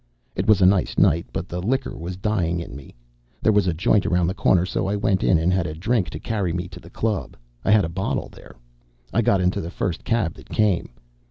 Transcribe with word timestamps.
It 0.35 0.47
was 0.47 0.63
a 0.63 0.65
nice 0.65 0.97
night, 0.97 1.27
but 1.31 1.47
the 1.47 1.61
liquor 1.61 1.95
was 1.95 2.17
dying 2.17 2.59
in 2.59 2.75
me. 2.75 2.95
There 3.39 3.53
was 3.53 3.67
a 3.67 3.73
joint 3.75 4.03
around 4.07 4.25
the 4.25 4.33
corner, 4.33 4.65
so 4.65 4.87
I 4.87 4.95
went 4.95 5.23
in 5.23 5.37
and 5.37 5.53
had 5.53 5.67
a 5.67 5.75
drink 5.75 6.09
to 6.09 6.19
carry 6.19 6.53
me 6.53 6.67
to 6.69 6.79
the 6.79 6.89
club; 6.89 7.37
I 7.63 7.69
had 7.69 7.85
a 7.85 7.87
bottle 7.87 8.29
there. 8.29 8.55
I 9.13 9.21
got 9.21 9.41
into 9.41 9.61
the 9.61 9.69
first 9.69 10.03
cab 10.03 10.33
that 10.33 10.49
came. 10.49 10.89